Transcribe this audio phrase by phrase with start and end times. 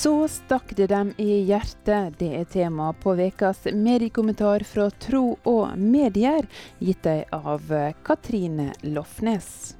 [0.00, 2.14] Så stakk det dem i hjertet.
[2.16, 6.46] Det er tema på ukas mediekommentar fra Tro og medier,
[6.80, 7.66] gitt deg av
[8.06, 9.74] Katrine Lofnes.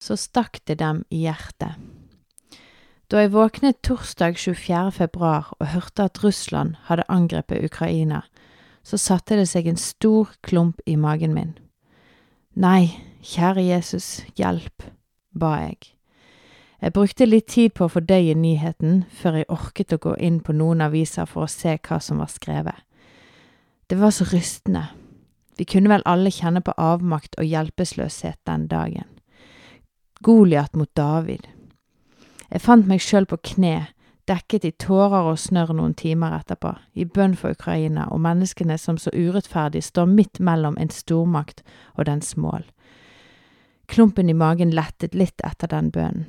[0.00, 1.76] Så stakk det dem i hjertet.
[3.12, 4.94] Da jeg våknet torsdag 24.
[4.96, 8.22] februar og hørte at Russland hadde angrepet Ukraina,
[8.80, 11.52] så satte det seg en stor klump i magen min.
[12.54, 12.86] Nei,
[13.18, 14.84] kjære Jesus, hjelp,
[15.34, 15.78] ba jeg.
[16.78, 20.54] Jeg brukte litt tid på å fordøye nyheten før jeg orket å gå inn på
[20.54, 22.78] noen aviser for å se hva som var skrevet.
[23.90, 24.84] Det var så rystende.
[25.58, 29.10] Vi kunne vel alle kjenne på avmakt og hjelpeløshet den dagen.
[30.22, 31.48] Goliat mot David.
[32.52, 33.88] Jeg fant meg sjøl på kne,
[34.28, 38.98] dekket i tårer og snørr noen timer etterpå, i bønn for Ukraina og menneskene som
[39.00, 41.62] så urettferdig står midt mellom en stormakt
[41.94, 42.64] og dens mål.
[43.86, 46.26] Klumpen i magen lettet litt etter den bønnen.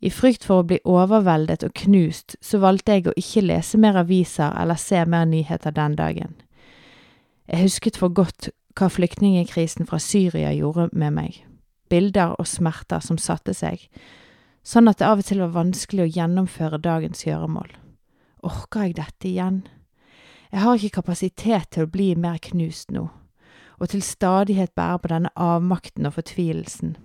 [0.00, 3.98] I frykt for å bli overveldet og knust, så valgte jeg å ikke lese mer
[4.00, 6.38] aviser eller se mer nyheter den dagen.
[7.50, 11.42] Jeg husket for godt hva flyktningekrisen fra Syria gjorde med meg,
[11.92, 13.82] bilder og smerter som satte seg,
[14.62, 17.70] sånn at det av og til var vanskelig å gjennomføre dagens gjøremål.
[18.46, 19.62] Orker jeg dette igjen?
[20.50, 23.04] Jeg har ikke kapasitet til å bli mer knust nå,
[23.78, 26.96] og til stadighet bære på denne avmakten og fortvilelsen.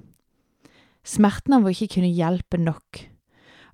[1.06, 3.04] Smerten av å ikke kunne hjelpe nok,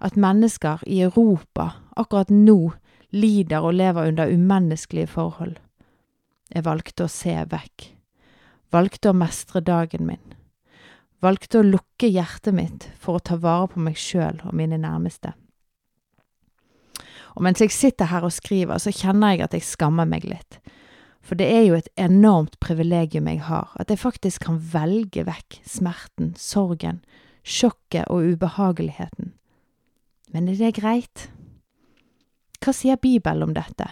[0.01, 2.73] at mennesker i Europa akkurat nå
[3.15, 5.55] lider og lever under umenneskelige forhold.
[6.51, 7.87] Jeg valgte å se vekk,
[8.71, 10.23] valgte å mestre dagen min,
[11.21, 15.35] valgte å lukke hjertet mitt for å ta vare på meg sjøl og mine nærmeste.
[17.37, 20.59] Og mens jeg sitter her og skriver, så kjenner jeg at jeg skammer meg litt.
[21.21, 25.61] For det er jo et enormt privilegium jeg har, at jeg faktisk kan velge vekk
[25.69, 27.03] smerten, sorgen,
[27.45, 29.31] sjokket og ubehageligheten.
[30.33, 31.29] Men er det greit?
[32.61, 33.87] Hva sier Bibelen om dette?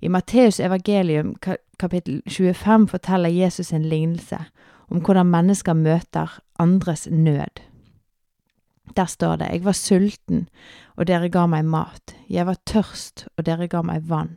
[0.00, 1.34] I Matteus evangelium
[1.80, 4.38] kapittel 25 forteller Jesus en lignelse
[4.88, 7.62] om hvordan mennesker møter andres nød.
[8.96, 10.48] Der står det, Jeg var sulten,
[10.96, 12.14] og dere ga meg mat.
[12.30, 14.36] Jeg var tørst, og dere ga meg vann.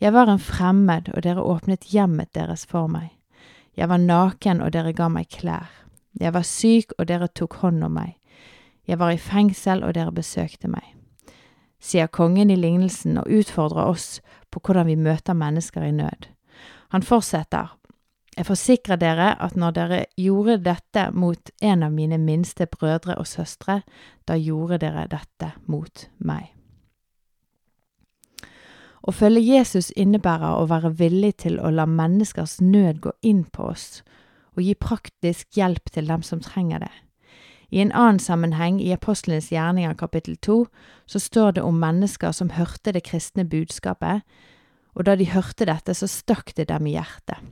[0.00, 3.12] Jeg var en fremmed, og dere åpnet hjemmet deres for meg.
[3.76, 5.70] Jeg var naken, og dere ga meg klær.
[6.20, 8.16] Jeg var syk, og dere tok hånd om meg.
[8.86, 10.94] Jeg var i fengsel, og dere besøkte meg.
[11.80, 14.20] Sier kongen i lignelsen og utfordrer oss
[14.50, 16.30] på hvordan vi møter mennesker i nød.
[16.88, 17.74] Han fortsetter,
[18.34, 23.28] jeg forsikrer dere at når dere gjorde dette mot en av mine minste brødre og
[23.30, 23.82] søstre,
[24.26, 26.50] da gjorde dere dette mot meg.
[29.04, 33.68] Å følge Jesus innebærer å være villig til å la menneskers nød gå inn på
[33.74, 34.02] oss,
[34.56, 36.94] og gi praktisk hjelp til dem som trenger det.
[37.74, 40.64] I en annen sammenheng, i Apostlenes gjerninger kapittel to,
[41.06, 44.22] så står det om mennesker som hørte det kristne budskapet,
[44.94, 47.42] og da de hørte dette, så stakk det dem i hjertet,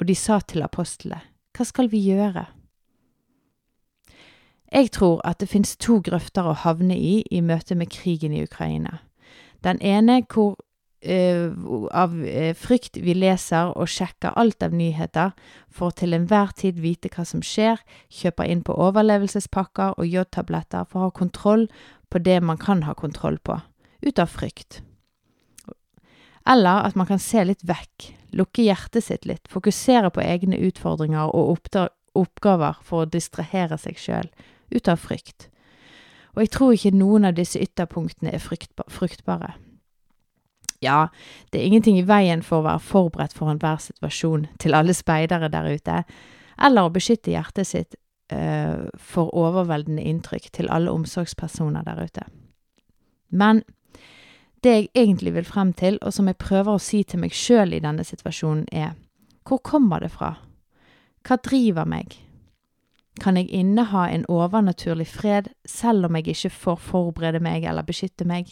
[0.00, 1.20] og de sa til apostlene,
[1.56, 2.44] Hva skal vi gjøre?
[4.72, 8.42] Jeg tror at det finnes to grøfter å havne i i møte med krigen i
[8.42, 8.98] Ukraina.
[9.64, 10.56] Den ene hvor
[11.06, 15.32] uh, av uh, frykt vi leser og sjekker alt av nyheter
[15.70, 17.80] for til enhver tid vite hva som skjer,
[18.10, 21.68] kjøper inn på overlevelsespakker og jodtabletter for å ha kontroll
[22.10, 23.60] på det man kan ha kontroll på,
[24.02, 24.82] ut av frykt.
[26.46, 31.34] Eller at man kan se litt vekk, lukke hjertet sitt litt, fokusere på egne utfordringer
[31.34, 31.58] og
[32.14, 34.30] oppgaver for å distrahere seg sjøl,
[34.70, 35.48] ut av frykt.
[36.36, 39.54] Og jeg tror ikke noen av disse ytterpunktene er fruktbare.
[40.84, 41.08] Ja,
[41.50, 45.48] det er ingenting i veien for å være forberedt for enhver situasjon til alle speidere
[45.52, 46.02] der ute,
[46.62, 47.96] eller å beskytte hjertet sitt
[48.32, 52.26] øh, for overveldende inntrykk til alle omsorgspersoner der ute.
[53.32, 53.64] Men
[54.64, 57.74] det jeg egentlig vil frem til, og som jeg prøver å si til meg sjøl
[57.76, 58.94] i denne situasjonen, er
[59.46, 60.34] hvor kommer det fra?
[61.26, 62.16] Hva driver meg?
[63.20, 68.26] Kan jeg inneha en overnaturlig fred selv om jeg ikke får forberede meg eller beskytte
[68.28, 68.50] meg?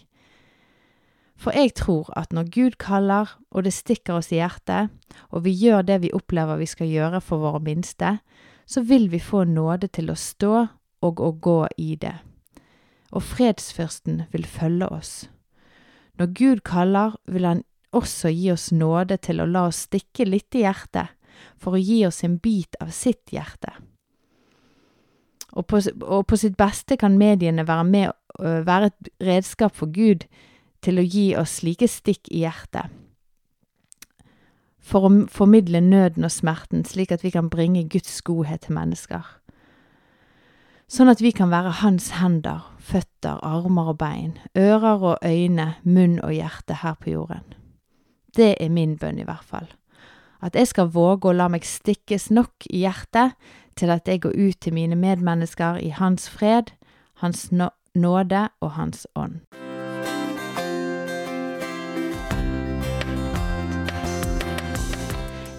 [1.36, 4.92] For jeg tror at når Gud kaller, og det stikker oss i hjertet,
[5.34, 8.18] og vi gjør det vi opplever vi skal gjøre for våre minste,
[8.66, 10.54] så vil vi få nåde til å stå
[11.04, 12.14] og å gå i det.
[13.12, 15.12] Og fredsfyrsten vil følge oss.
[16.18, 20.54] Når Gud kaller, vil Han også gi oss nåde til å la oss stikke litt
[20.54, 21.14] i hjertet,
[21.58, 23.72] for å gi oss en bit av sitt hjerte.
[25.54, 30.26] Og på, og på sitt beste kan mediene være med, være et redskap for Gud
[30.82, 32.90] til å gi oss slike stikk i hjertet.
[34.84, 39.24] for å formidle nøden og smerten, slik at vi kan bringe Guds godhet til mennesker.
[40.92, 46.20] Sånn at vi kan være hans hender, føtter, armer og bein, ører og øyne, munn
[46.20, 47.56] og hjerte her på jorden.
[48.36, 49.68] Det er min bønn, i hvert fall.
[50.44, 53.38] At jeg skal våge å la meg stikkes nok i hjertet
[53.78, 56.74] til at jeg går ut til mine medmennesker i hans fred,
[57.22, 59.40] hans nåde og hans ånd.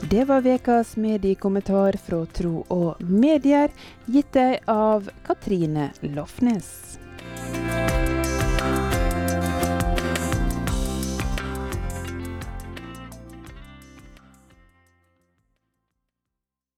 [0.09, 3.73] Det var ukas mediekommentar fra Tro og Medier,
[4.05, 7.04] gitt deg av Katrine Lofnes.